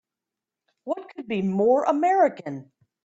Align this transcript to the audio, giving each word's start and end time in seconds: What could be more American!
What 0.83 1.13
could 1.13 1.27
be 1.27 1.43
more 1.43 1.83
American! 1.83 2.71